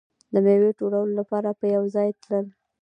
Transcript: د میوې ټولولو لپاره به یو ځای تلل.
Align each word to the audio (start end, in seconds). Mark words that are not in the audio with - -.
د 0.33 0.35
میوې 0.45 0.71
ټولولو 0.79 1.11
لپاره 1.19 1.49
به 1.59 1.65
یو 1.75 1.83
ځای 1.95 2.09
تلل. 2.21 2.45